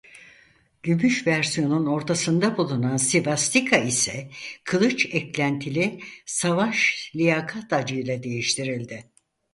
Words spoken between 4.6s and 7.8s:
Kılıç Eklentili Savaş Liyakat